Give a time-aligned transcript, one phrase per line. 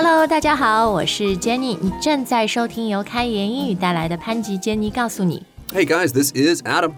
[0.00, 5.44] Hello，大家好，我是 Jenny，你正在收听由开言英语带来的潘吉 Jenny 告诉你。
[5.72, 6.92] Hey guys, this is Adam.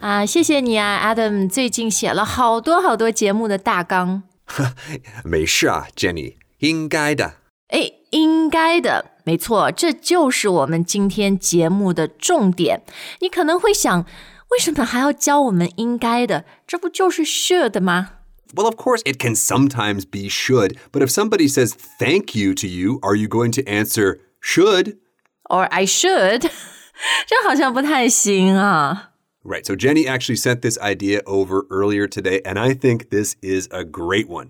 [0.00, 4.24] 啊，谢谢你啊，Adam，最近写了好多好多节目的大纲。
[5.22, 7.34] 没事啊，Jenny，应该的。
[7.68, 12.82] 哎，应该的，没错，这就是我们今天节目的重点。
[13.20, 14.04] 你可能会想，
[14.50, 16.44] 为什么还要教我们应该的？
[16.66, 18.14] 这不就是 should 吗？
[18.53, 22.99] Well, of course, it can sometimes be should, but if somebody says thank you to you,
[23.01, 24.97] are you going to answer should?
[25.49, 26.41] or I should，
[27.27, 29.11] 这好像不太行啊。
[29.43, 33.67] Right, so Jenny actually sent this idea over earlier today, and I think this is
[33.69, 34.49] a great one.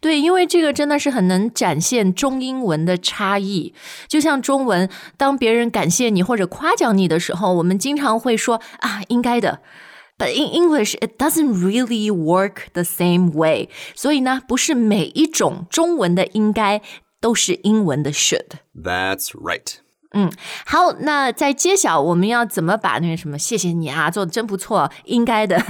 [0.00, 3.74] 对，因为这个真的是很能展现中英文的差异。
[4.06, 9.60] 就像中文，当别人感谢你或者夸奖你的时候，我们经常会说啊，应该的。
[10.18, 13.68] But in English, it doesn't really work the same way.
[13.94, 16.80] 所以呢，不是每一种中文的应该
[17.20, 18.58] 都是英文的 should。
[18.74, 19.78] That's right.
[20.64, 25.60] 好，那在揭晓我们要怎么把那个什么“谢谢你啊，做的真不错”应该的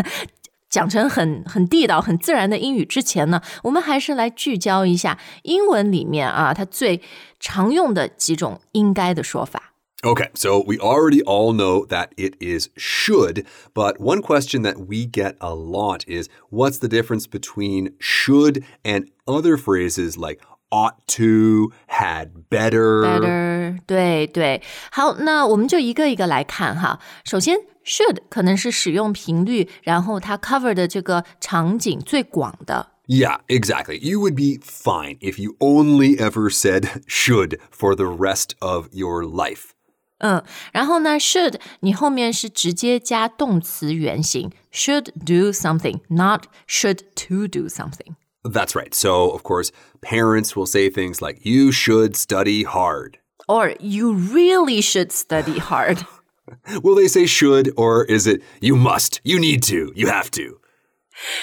[0.68, 7.00] 讲成很很地道、很自然的英语之前呢，我们还是来聚焦一下英文里面啊，它最
[7.40, 9.67] 常用的几种应该的说法。
[10.04, 15.06] Okay, so we already all know that it is should, but one question that we
[15.06, 21.72] get a lot is what's the difference between should and other phrases like ought to,
[21.86, 23.00] had better?
[23.00, 24.60] Better，对对，
[24.92, 27.00] 好，那我们就一个一个来看哈。
[27.24, 32.90] 首先，should 可能是使用频率，然后它 cover 的这个场景最广的。
[33.06, 33.98] Yeah, exactly.
[33.98, 39.24] You would be fine if you only ever said should for the rest of your
[39.24, 39.70] life.
[40.18, 48.14] 嗯，然后呢，should 你后面是直接加动词原形，should do something，not should to do something。
[48.42, 48.94] That's right.
[48.94, 49.70] So, of course,
[50.00, 53.18] parents will say things like, you should study hard.
[53.48, 56.06] Or you really should study hard。
[56.82, 60.60] Will they say should, or is it you must, you need to, you have to?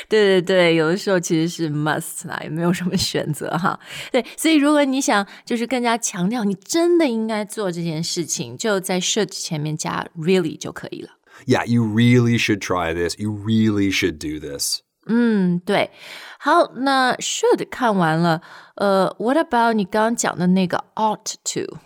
[0.09, 3.79] 对对对，有的时候其实是 must 啦，也没有什么选择哈。
[4.11, 11.11] 对，所以如果你想就是更加强调你真的应该做这件事情，就在 should 前面加 really 就可以了。
[11.47, 13.15] Yeah, you really should try this.
[13.19, 14.81] You really should do this.
[15.07, 15.91] 嗯，对。
[16.39, 18.41] 好，那 should 看完了，
[18.77, 21.79] 呃，what about 你刚刚讲的那个 ought to？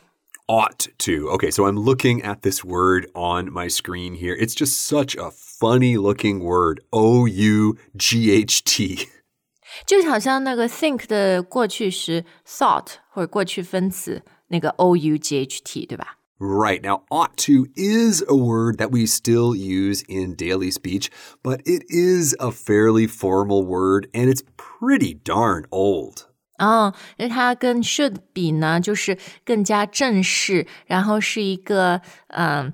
[0.49, 1.29] Ought to.
[1.31, 4.35] Okay, so I'm looking at this word on my screen here.
[4.35, 6.81] It's just such a funny looking word.
[6.93, 9.09] O U G H T.
[9.85, 16.17] 就好像那个 think 的过去时 thought 或者过去分词那个 o u g h t，对吧？
[16.37, 16.81] Right.
[16.81, 21.09] Now, ought to is a word that we still use in daily speech,
[21.41, 26.27] but it is a fairly formal word and it's pretty darn old.
[26.59, 32.73] 哦，因为它跟 should 比呢，就是更加正式，然后是一个嗯，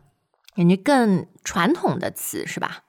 [0.56, 2.84] 感觉更传统的词，是吧？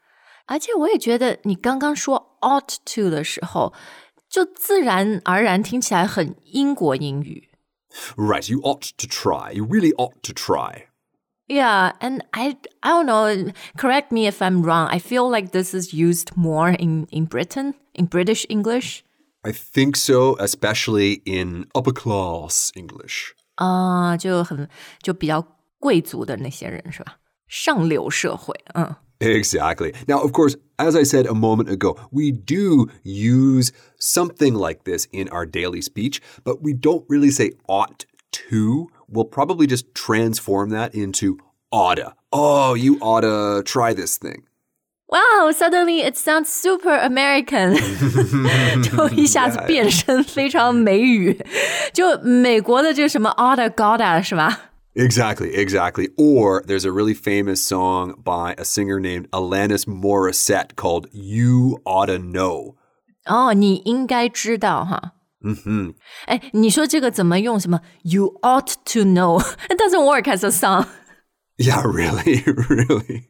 [0.46, 3.72] 而且我也觉得你刚刚说 ought to 的时候，
[4.28, 7.48] 就自然而然听起来很英国英语。
[8.16, 8.50] Right.
[8.50, 9.52] You ought to try.
[9.52, 10.88] You really ought to try.
[11.46, 13.52] Yeah, and I I don't know.
[13.76, 14.88] Correct me if I'm wrong.
[14.88, 19.04] I feel like this is used more in in Britain in British English.
[19.46, 23.34] I think so, especially in upper class English.
[23.56, 24.68] 啊、就很
[25.02, 25.46] 就比较
[25.78, 27.18] 贵族的那些人是吧？
[27.48, 28.94] 上流社会，嗯。
[29.20, 29.94] Exactly.
[30.08, 35.06] Now, of course, as I said a moment ago, we do use something like this
[35.12, 38.04] in our daily speech, but we don't really say ought
[38.50, 38.88] to.
[39.08, 41.38] We'll probably just transform that into
[41.70, 42.14] oughta.
[42.32, 44.42] Oh, you oughta try this thing.
[45.08, 47.74] Wow, suddenly it sounds super American，
[48.82, 51.38] 就一下子变身非常美语，
[51.92, 54.70] 就美国的这个什么 oughta gotta 是吧？
[54.94, 56.10] Exactly, exactly.
[56.16, 62.18] Or there's a really famous song by a singer named Alanis Morissette called You Oughta
[62.18, 62.76] Know.
[63.26, 65.12] 哦，你应该知道哈。
[65.44, 65.94] 嗯哼，
[66.26, 67.58] 哎，你说这个怎么用？
[67.58, 69.42] 什么 You ought to know?
[69.68, 70.86] It doesn't work as a song.
[71.58, 73.24] Yeah, really, really.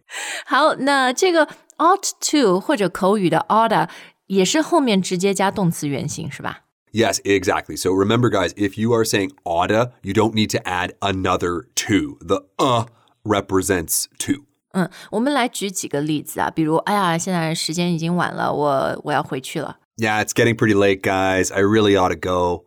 [0.46, 1.48] 好，那这个
[1.78, 3.88] ought to 或者口语的 oughta
[4.26, 6.60] 也是后面直接加动词原形是吧？
[6.92, 7.76] Yes, exactly.
[7.76, 12.18] So remember, guys, if you are saying oughta, you don't need to add another to.
[12.20, 12.86] The uh
[13.24, 14.44] represents to.
[14.72, 19.78] 嗯，我们来举几个例子啊，比如，哎呀，现在时间已经晚了，我我要回去了。
[19.96, 21.52] Yeah, it's getting pretty late, guys.
[21.52, 22.66] I really ought to go.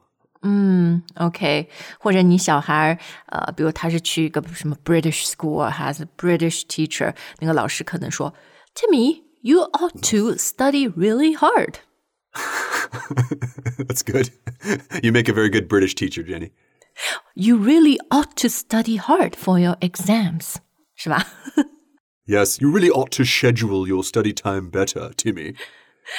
[1.16, 1.70] OK，
[2.00, 8.32] 或者你小孩儿，呃，比如他是去一个什么 British school has a British teacher，那个老师可能说
[8.74, 11.78] ，Timmy。You ought to study really hard.
[13.78, 14.32] That's good.
[15.04, 16.50] you make a very good British teacher, Jenny.
[17.36, 20.56] You really ought to study hard for your exams，
[20.96, 21.28] 是 吧？
[22.26, 25.54] Yes, you really ought to schedule your study time better, Timmy.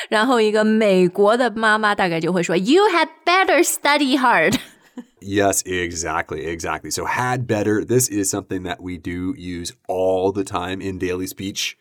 [0.08, 4.60] 然后一个美国的妈妈大概就会说，You had better study hard。
[5.20, 6.92] Yes, exactly, exactly.
[6.92, 11.26] So, had better, this is something that we do use all the time in daily
[11.26, 11.76] speech.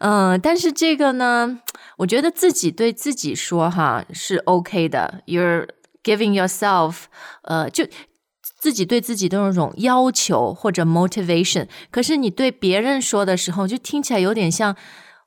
[0.00, 1.60] 嗯，但是这个呢，
[1.98, 5.22] 我觉得自己对自己说哈是 OK 的。
[5.26, 5.68] You're
[6.02, 7.04] giving yourself，
[7.42, 7.86] 呃，就
[8.60, 11.68] 自己对自己的那种要求或者 motivation。
[11.90, 14.76] 可是你对别人说的时候，就听起来有点像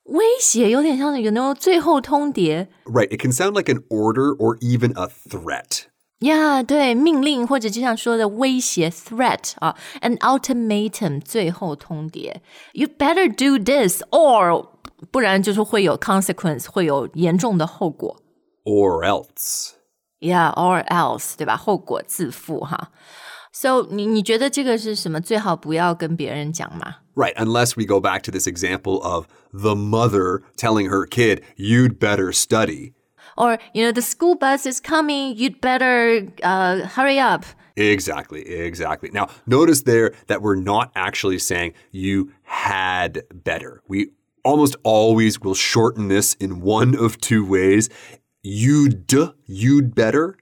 [0.06, 2.68] 威胁，有点像有那种最后通牒。
[2.86, 5.84] Right, it can sound like an order or even a threat.
[6.21, 12.37] 呀对，命令或者就像说的威胁 threat 啊，an ultimatum 最后通牒，
[12.73, 14.67] you better do this or
[15.11, 18.17] 不然就是会有 consequence，会有严重的后果。
[18.65, 19.73] Or else.
[20.19, 21.57] Yeah, or else，对吧？
[21.57, 22.91] 后果自负哈。
[23.53, 25.21] So 你你觉得这个是什么？
[25.21, 26.97] 最好不要跟别人讲嘛。
[27.15, 31.99] Right, unless we go back to this example of the mother telling her kid, you'd
[31.99, 32.95] better study.
[33.37, 35.37] Or you know the school bus is coming.
[35.37, 37.45] You'd better uh, hurry up.
[37.77, 39.11] Exactly, exactly.
[39.13, 43.83] Now, notice there that we're not actually saying you had better.
[43.87, 44.13] We
[44.45, 47.91] almost always will shorten this in one of two ways.
[48.43, 49.13] You'd,
[49.45, 50.37] you'd better.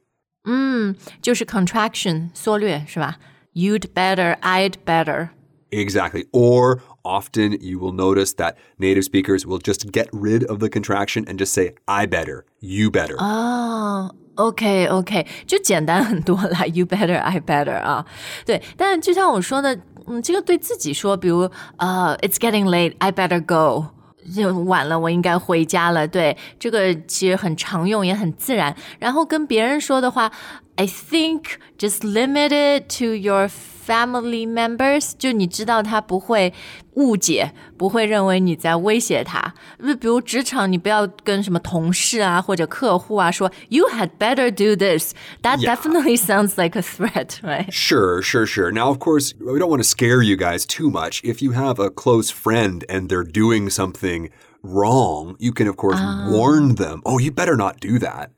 [1.23, 3.17] 就是 contraction 缩略是吧？
[3.55, 5.31] You'd better, I'd better.
[5.71, 6.27] Exactly.
[6.33, 11.25] Or often you will notice that native speakers will just get rid of the contraction
[11.27, 13.17] and just say, I better, you better.
[13.17, 16.65] 哦、o k OK，就简单很多啦。
[16.67, 18.07] You better, I better 啊，
[18.47, 18.63] 对。
[18.77, 23.87] 但就像我说的，嗯，这个对自己说，比如呃、i t s getting late, I better go。
[24.35, 26.09] 就晚了，我应该回家了。
[26.09, 28.75] 对，这个其实很常用，也很自然。
[28.99, 30.33] 然后跟别人说的话，
[30.77, 31.43] I think
[31.77, 33.49] just limit it to your
[33.89, 36.53] family members，就你知道他不会
[36.95, 39.55] 误解，不会认为你在威胁他。
[39.79, 45.13] 就比如职场，你不要跟什么同事啊或者客户啊说 You had better do this.
[45.43, 45.75] That Yeah.
[45.77, 47.71] definitely sounds like a threat, right?
[47.71, 48.73] Sure, sure, sure.
[48.73, 51.21] Now, of course, we don't want to scare you guys too much.
[51.23, 54.31] If you have a close friend and they're doing something
[54.63, 56.01] wrong, you can, of course,
[56.31, 57.03] warn them.
[57.05, 58.31] Oh, you better not do that.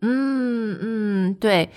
[0.00, 1.68] 嗯嗯，对，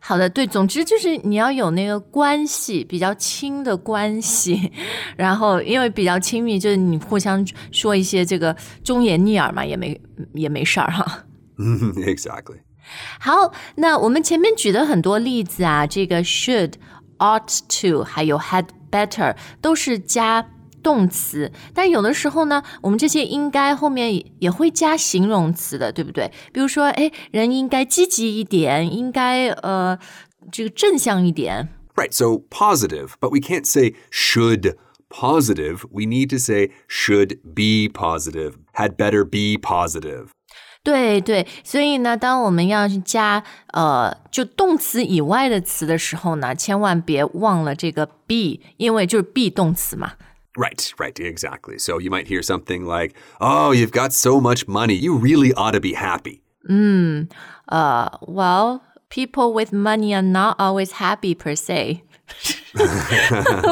[0.00, 4.70] 好的，对，总之就是你要有那个关系，比较亲的关系，
[5.16, 8.54] 然后因为比较亲密，就是你互相说一些这个
[8.84, 9.98] 忠言逆耳嘛，也没
[10.34, 11.24] 也没事儿哈。
[12.04, 12.58] exactly.
[13.18, 16.72] 好，那我们前面举的很多例子啊，这个 should、
[17.18, 20.44] ought to，还有 had better 都是加
[20.82, 26.30] 动词，但有的时候呢，我们这些应该后面也也会加形容词的，对不对？
[26.52, 29.98] 比如说，哎，人应该积极一点，应该呃
[30.50, 31.68] 这个正向一点。
[31.96, 34.76] Right, so positive, but we can't say should
[35.10, 35.84] positive.
[35.90, 40.28] We need to say should be positive, had better be positive.
[40.82, 43.44] 对对，所以呢，当我们要去加
[43.74, 50.12] 呃就动词以外的词的时候呢，千万别忘了这个 be，因为就是 be 动词嘛。
[50.57, 51.77] Right, right, exactly.
[51.77, 54.93] So you might hear something like, Oh, you've got so much money.
[54.95, 56.41] You really ought to be happy.
[57.67, 62.03] Uh, well, people with money are not always happy per se.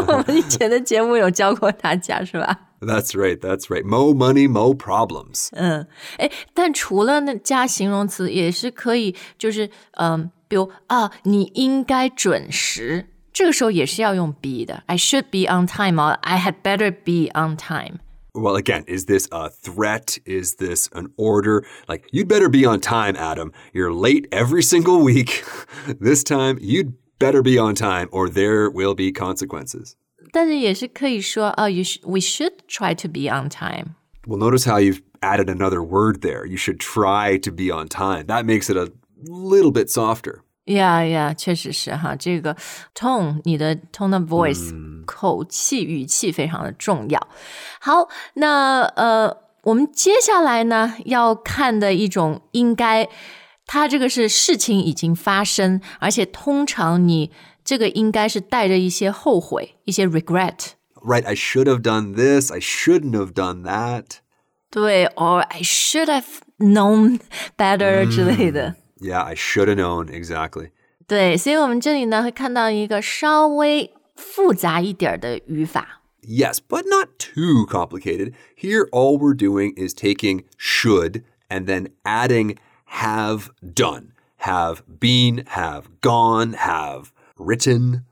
[0.07, 2.59] 我们以前的节目有教过大家是吧？
[2.81, 3.83] That's right, that's right.
[3.83, 5.47] Mo money, mo problems.
[5.53, 14.83] 嗯，哎，但除了那加形容词，也是可以，就是嗯，比如啊，你应该准时， 这个时候也是要用 be 的。
[14.85, 17.99] I should be on time or I had better be on time。
[18.35, 20.17] Well, again, is this a threat?
[20.25, 21.63] Is this an order?
[21.87, 23.51] Like, you'd better be on time, Adam.
[23.73, 25.43] You're late every single week.
[25.99, 29.95] this time, you'd better be on time or there will be consequences.
[30.31, 33.95] 但是也是可以说啊，you sh we should try to be on time。
[34.25, 36.43] Well, notice how you've added another word there.
[36.45, 38.25] You should try to be on time.
[38.25, 38.89] That makes it a
[39.27, 40.41] little bit softer.
[40.67, 42.55] 呀呀，确实是哈，这个
[42.95, 44.73] tone，你的 tone of voice，、
[45.05, 47.27] 口气、语气非常的重要。
[47.81, 53.09] 好，那呃，我们接下来呢要看的一种应该，
[53.65, 57.31] 它这个是事情已经发生，而且通常你
[57.65, 60.71] 这个应该是带着一些后悔、一些 regret。
[61.05, 62.49] Right, I should have done this.
[62.49, 64.05] I shouldn't have done that.
[64.71, 66.23] 对，or I should have
[66.57, 67.19] known
[67.57, 68.75] better 之类的。
[68.99, 70.07] Yeah, I should have known.
[70.07, 70.71] Exactly.
[71.07, 76.01] 对，所以我们这里呢会看到一个稍微复杂一点儿的语法。
[76.21, 78.33] Yes, but not too complicated.
[78.57, 82.55] Here, all we're doing is taking should and then adding
[82.85, 84.11] have done.
[84.37, 88.03] Have been, have gone, have written.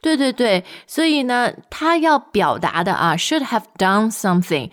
[0.00, 4.70] 对对对，所以呢，他要表达的啊，should have done something，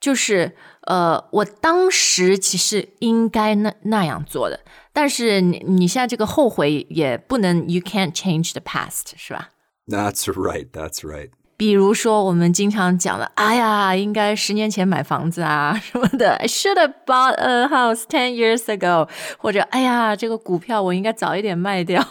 [0.00, 4.60] 就是 呃，我当时其实应该那那样做的，
[4.92, 9.50] 但是你你现在这个后悔也不能，you can't change the past，是吧？
[9.86, 10.70] That's right.
[10.70, 11.30] That's right.
[11.56, 22.02] 比如说，我们经常讲的，哎呀，应该十年前买房子啊什么的，I should have bought a house ten years ago，或者，哎呀，这个股票我应该早一点卖掉。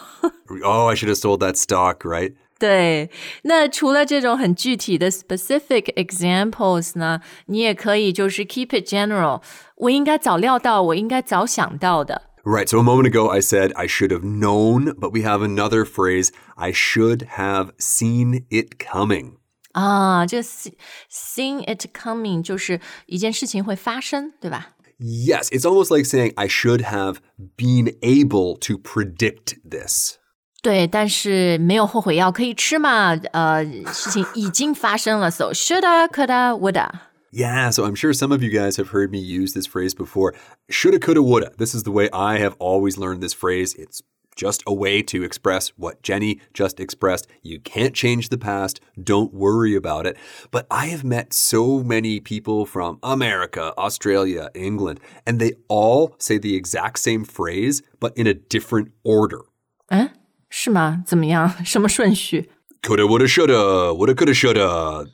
[0.64, 2.34] Oh, I should have sold that stock, right?
[2.58, 3.10] 对，
[3.44, 9.42] 那除了这种很具体的 specific examples 呢，你也可以就是 keep it general。
[9.76, 12.30] 我应该早料到，我应该早想到的。
[12.44, 12.68] Right.
[12.68, 16.30] So a moment ago, I said I should have known, but we have another phrase
[16.56, 19.36] I should have seen it coming.
[19.72, 20.74] 啊，这 see-
[21.10, 24.72] seeing it coming 就是一件事情会发生，对吧？
[24.98, 27.18] Yes, it's almost like saying I should have
[27.56, 30.18] been able to predict this.
[30.64, 33.14] 对，但是没有后悔药可以吃嘛？
[33.32, 36.90] 呃，事情已经发生了，so shoulda, coulda, woulda。
[37.32, 40.34] Yeah, so I'm sure some of you guys have heard me use this phrase before.
[40.68, 41.52] Shoulda, coulda, woulda.
[41.56, 43.74] This is the way I have always learned this phrase.
[43.78, 44.02] It's
[44.36, 47.26] just a way to express what Jenny just expressed.
[47.42, 48.80] You can't change the past.
[49.02, 50.16] Don't worry about it.
[50.50, 56.36] But I have met so many people from America, Australia, England, and they all say
[56.36, 59.42] the exact same phrase, but in a different order.
[59.88, 60.10] 嗯，
[60.54, 61.02] 是吗？
[61.06, 61.52] 怎么样？
[61.64, 62.50] 什么顺序
[62.82, 63.92] Coulda, woulda, shoulda.
[63.94, 65.06] Woulda, coulda, shoulda.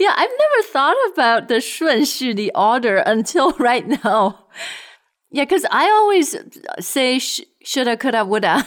[0.00, 4.46] ？Yeah, I've never thought about the 顺序, the order, until right now.
[5.30, 6.36] Yeah, because I always
[6.80, 8.66] say sh shoulda, coulda, woulda.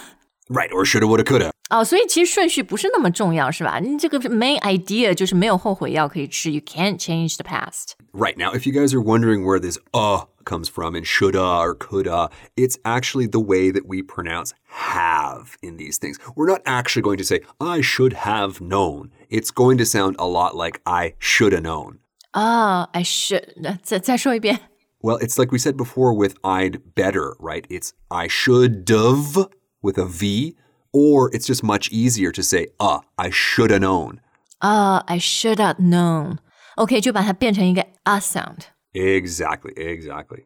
[0.50, 1.52] Right, or shoulda, woulda, coulda.
[1.70, 3.80] 哦，所以其实顺序不是那么重要，是吧？
[3.80, 6.50] 你这个 main idea 就是没有后悔药可以吃。
[6.50, 7.96] You can't change the past.
[8.14, 8.38] Right.
[8.38, 12.30] Now, if you guys are wondering where this uh comes from in shoulda or coulda,
[12.56, 16.18] it's actually the way that we pronounce have in these things.
[16.36, 19.12] We're not actually going to say, I should have known.
[19.30, 22.00] It's going to sound a lot like I should have known.
[22.32, 24.60] 啊、i should 再再说一遍。
[25.02, 27.66] Well, it's like we said before with I'd better, right?
[27.70, 29.48] It's I should have
[29.82, 30.56] with a V,
[30.92, 34.20] or it's just much easier to say, uh, I should have known.
[34.60, 36.38] 啊、i should have known.
[36.76, 38.66] OK，就把它变成一个 a sound。
[38.93, 40.45] Exactly, exactly.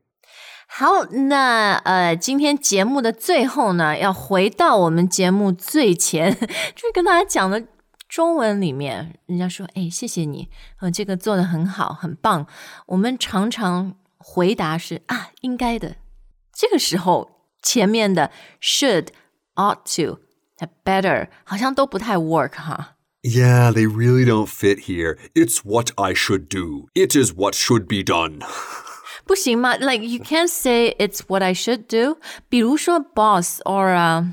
[0.69, 6.33] 好，那呃，今天节目的最后呢，要回到我们节目最前，
[6.75, 7.65] 就是跟大家讲的
[8.09, 10.49] 中文里面，人家说，哎，谢谢你，
[10.81, 12.47] 呃，这个做的很好，很棒。
[12.87, 15.97] 我们常常回答是啊，应该的。
[16.53, 19.09] 这个时候前面的 should、
[19.55, 20.19] ought to、
[20.85, 22.96] better 好像都不太 work 哈。
[23.26, 25.18] Yeah, they really don't fit here.
[25.36, 26.88] It's what I should do.
[26.96, 28.40] It is what should be done.
[29.26, 29.78] 不行吗？
[29.78, 32.18] Like you can't say it's what I should do。
[32.50, 34.26] 比如说 boss or、uh,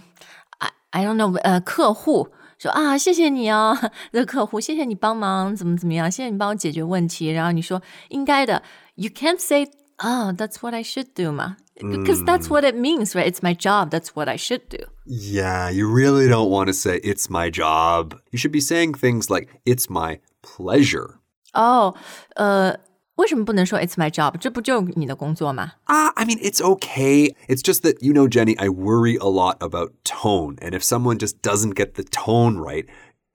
[0.58, 3.78] I I don't know 呃、客户说啊谢谢你啊，
[4.10, 7.28] 这客户谢谢你帮忙怎么怎么样，谢谢你帮我解决问题。
[7.28, 8.62] 然后你说应该的，
[8.94, 13.26] you can't say 啊、that's what I should do 嘛 ，because that's what it means right?
[13.26, 13.90] It's my job.
[13.90, 14.78] That's what I should do.
[15.04, 18.18] Yeah, you really don't want to say it's my job.
[18.30, 21.20] You should be saying things like it's my pleasure.
[21.54, 21.94] 哦，
[22.36, 22.78] 呃，
[23.16, 24.36] 为什么不能说 it's my job？
[24.38, 25.72] 这不就你的工作吗？
[25.86, 27.34] Ah, I mean, it's okay.
[27.48, 30.56] It's just that, you know, Jenny, I worry a lot about tone.
[30.60, 32.86] And if someone just doesn't get the tone right,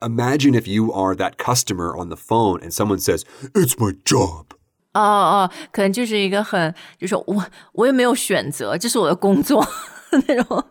[0.01, 4.53] imagine if you are that customer on the phone and someone says, it's my job.
[4.94, 9.64] 哦哦，可能就是一个很，就是我我也没有选择，这是我的工作
[10.10, 10.64] 那种。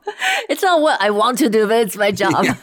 [0.50, 2.56] It's not what I want to do, but it's my job.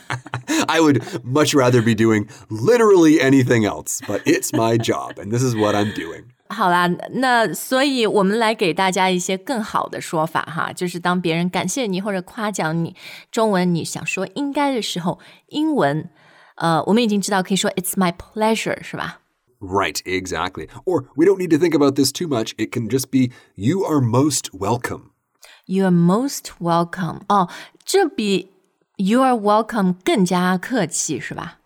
[0.67, 5.43] I would much rather be doing literally anything else, but it's my job, and this
[5.43, 6.25] is what I'm doing.
[6.49, 12.95] 好啦，那所以我们来给大家一些更好的说法哈，就是当别人感谢你或者夸奖你，
[13.31, 15.19] 中文你想说应该的时候，
[15.49, 16.11] 英文，
[16.57, 19.21] 呃，我们已经知道可以说 It's my pleasure，是吧？
[19.60, 20.68] Right, exactly.
[20.86, 22.54] Or we don't need to think about this too much.
[22.58, 25.12] It can just be, you are most welcome.
[25.66, 27.22] You are most welcome。
[27.28, 27.50] 哦，
[27.84, 28.52] 这比
[28.96, 31.60] You are welcome 更加客气，是吧？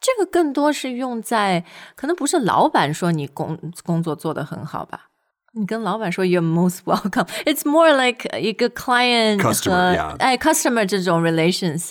[0.00, 1.64] 这个更多是用在，
[1.96, 5.08] 可能不是老板说你工工作做得很好吧？
[5.54, 11.90] 你跟老板说 You're most welcome。It's more like 一个 client Customer，和 yeah 哎 customer 这种 relations，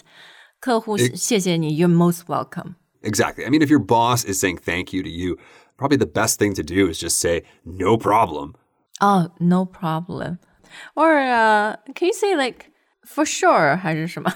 [0.59, 2.75] 客户谢谢你，You're most welcome。
[3.03, 3.45] Exactly.
[3.45, 5.37] I mean, if your boss is saying thank you to you,
[5.77, 8.55] probably the best thing to do is just say, no problem.
[8.99, 10.39] Oh, no problem.
[10.95, 12.71] Or、uh, can you say like
[13.05, 14.33] for sure 还是什么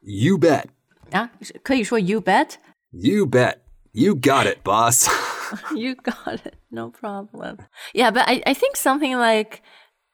[0.00, 0.66] You bet.
[1.10, 1.30] 啊？
[1.62, 2.56] 可以说 You bet。
[2.90, 3.56] You bet.
[3.92, 5.08] You got it, boss.
[5.74, 6.54] You got it.
[6.70, 7.58] No problem.
[7.92, 9.60] Yeah, but I, I think something like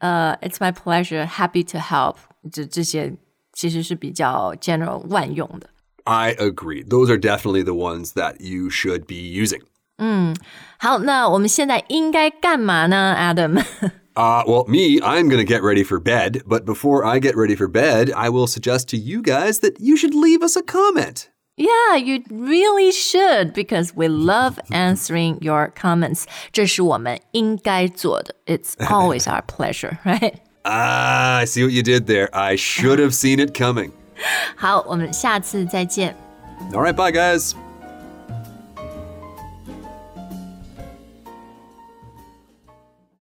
[0.01, 2.17] uh, it's my pleasure, happy to help.
[2.51, 3.17] 这这些
[3.53, 5.71] 其实是比较 general 万用的。
[6.05, 6.83] I agree.
[6.83, 9.63] Those are definitely the ones that you should be using.
[10.79, 13.63] 好，那我们现在应该干嘛呢，Adam？
[14.15, 16.43] Uh, well, me, I'm going to get ready for bed.
[16.45, 19.97] But before I get ready for bed, I will suggest to you guys that you
[19.97, 21.29] should leave us a comment.
[21.57, 26.25] Yeah, you really should because we love answering your comments.
[26.53, 28.35] 这是我们应该做的.
[28.47, 30.35] It's always our pleasure, right?
[30.65, 32.29] Ah, I see what you did there.
[32.33, 33.93] I should have seen it coming.
[34.56, 36.16] 好，我们下次再见。
[36.72, 37.54] All right, bye, guys.